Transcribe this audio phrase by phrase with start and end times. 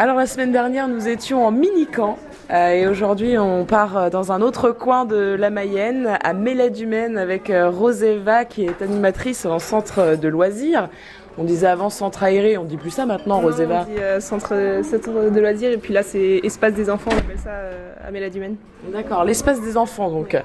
[0.00, 2.20] Alors la semaine dernière, nous étions en mini-camp
[2.52, 7.18] euh, et aujourd'hui, on part euh, dans un autre coin de la Mayenne, à Méladumène,
[7.18, 10.88] avec euh, Roseva qui est animatrice en centre de loisirs.
[11.38, 13.86] On disait avant centre aéré, on dit plus ça maintenant, Roseva.
[13.88, 17.18] On dit euh, centre, centre de loisirs et puis là c'est espace des enfants, on
[17.18, 18.56] appelle ça euh, à Méladumène.
[18.92, 20.36] D'accord, l'espace des enfants donc.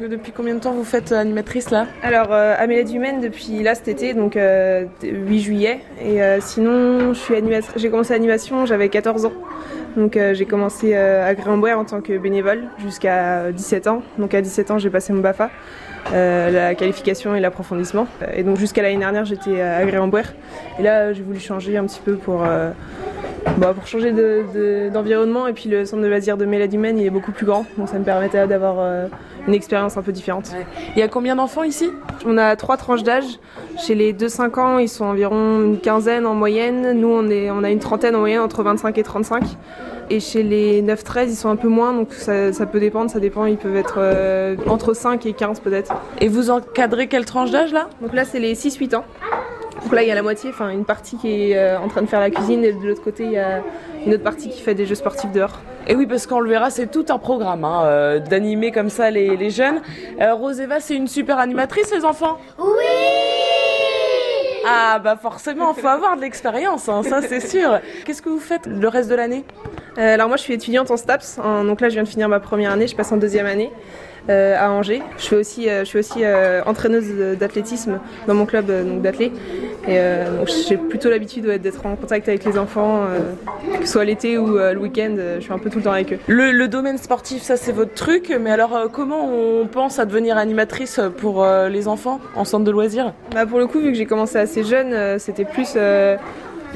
[0.00, 1.86] Depuis combien de temps vous faites animatrice là?
[2.02, 5.80] Alors euh, à Méladumène depuis là cet été, donc euh, 8 juillet.
[6.04, 9.32] Et euh, sinon je suis animatrice, j'ai commencé l'animation, j'avais 14 ans.
[9.96, 14.02] Donc euh, j'ai commencé euh, à Gréambouer en tant que bénévole jusqu'à 17 ans.
[14.18, 15.50] Donc à 17 ans j'ai passé mon BAFA,
[16.12, 18.06] euh, la qualification et l'approfondissement.
[18.34, 20.22] Et donc jusqu'à l'année dernière j'étais à Gréambouer.
[20.78, 22.70] Et là j'ai voulu changer un petit peu pour, euh,
[23.58, 25.46] bah, pour changer de- de- d'environnement.
[25.46, 27.64] et puis le centre de loisirs de Méladumène il est beaucoup plus grand.
[27.78, 29.06] Donc ça me permettait d'avoir euh,
[29.48, 30.50] une expérience un peu différente.
[30.94, 31.90] Il y a combien d'enfants ici?
[32.26, 33.24] On a trois tranches d'âge.
[33.78, 36.92] Chez les 2-5 ans, ils sont environ une quinzaine en moyenne.
[36.92, 39.42] Nous, on, est, on a une trentaine en moyenne, entre 25 et 35.
[40.10, 43.18] Et chez les 9-13, ils sont un peu moins, donc ça, ça peut dépendre, ça
[43.18, 43.46] dépend.
[43.46, 45.94] Ils peuvent être euh, entre 5 et 15 peut-être.
[46.20, 47.88] Et vous encadrez quelle tranche d'âge là?
[48.02, 49.04] Donc là, c'est les 6-8 ans.
[49.82, 52.02] Donc là, il y a la moitié, enfin une partie qui est euh, en train
[52.02, 53.62] de faire la cuisine, et de l'autre côté, il y a
[54.06, 55.60] une autre partie qui fait des jeux sportifs dehors.
[55.88, 59.10] Et oui, parce qu'on le verra, c'est tout un programme hein, euh, d'animer comme ça
[59.10, 59.80] les, les jeunes.
[60.20, 62.38] Euh, Roseva, c'est une super animatrice, les enfants?
[62.58, 62.84] Oui
[64.66, 67.80] Ah bah forcément, faut avoir de l'expérience, hein, ça c'est sûr.
[68.04, 69.44] Qu'est-ce que vous faites le reste de l'année?
[69.98, 72.28] Euh, alors moi je suis étudiante en STAPS, en- donc là je viens de finir
[72.28, 73.70] ma première année, je passe en deuxième année
[74.30, 75.02] euh, à Angers.
[75.18, 77.98] Je fais aussi, euh, je suis aussi euh, entraîneuse d'athlétisme
[78.28, 79.32] dans mon club euh, donc d'athlé.
[79.88, 83.92] Et euh, j'ai plutôt l'habitude ouais, d'être en contact avec les enfants, euh, que ce
[83.92, 86.12] soit l'été ou euh, le week-end, euh, je suis un peu tout le temps avec
[86.12, 86.18] eux.
[86.28, 90.36] le, le domaine sportif, ça c'est votre truc, mais alors comment on pense à devenir
[90.36, 93.12] animatrice pour les enfants en centre de loisirs?
[93.34, 95.76] Bah, pour le coup, vu que j'ai commencé assez jeune, c'était plus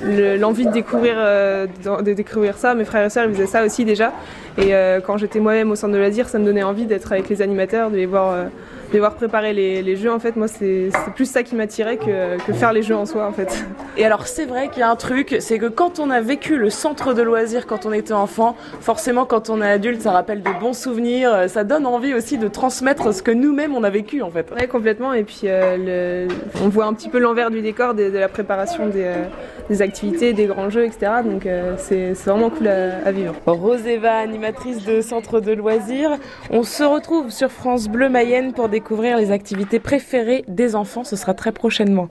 [0.05, 2.75] le- l'envie de découvrir, euh, de, de découvrir ça.
[2.75, 4.13] Mes frères et sœurs ils faisaient ça aussi déjà.
[4.59, 7.29] Et euh, quand j'étais moi-même au centre de loisirs, ça me donnait envie d'être avec
[7.29, 8.45] les animateurs, de les voir, euh,
[8.89, 10.13] de les voir préparer les, les jeux.
[10.13, 13.27] En fait, moi, c'est plus ça qui m'attirait que, que faire les jeux en soi,
[13.27, 13.65] en fait.
[13.97, 16.57] Et alors c'est vrai qu'il y a un truc, c'est que quand on a vécu
[16.59, 20.43] le centre de loisirs quand on était enfant, forcément quand on est adulte, ça rappelle
[20.43, 23.91] de bons souvenirs, euh, ça donne envie aussi de transmettre ce que nous-mêmes on a
[23.91, 24.51] vécu en fait.
[24.55, 25.13] Ouais, complètement.
[25.15, 26.35] Et puis, euh, le-
[26.65, 29.25] on voit un petit peu l'envers du décor de, de la préparation des, euh,
[29.71, 31.13] des activités, des grands jeux, etc.
[31.25, 33.35] Donc, euh, c'est vraiment cool à- à vivre.
[33.47, 36.11] Roseva, animatrice de centre de loisirs.
[36.51, 41.03] On se retrouve sur France Bleu Mayenne pour découvrir les activités préférées des enfants.
[41.03, 42.05] Ce sera très prochainement.